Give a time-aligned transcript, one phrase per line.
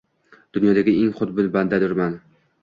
[0.57, 2.17] Dunyodagi eng xudbin bandadurman